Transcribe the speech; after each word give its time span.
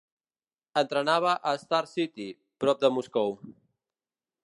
Entrenava 0.81 1.35
a 1.51 1.53
Star 1.65 1.83
City, 1.93 2.27
prop 2.65 2.85
de 2.87 2.95
Moscou. 2.99 3.41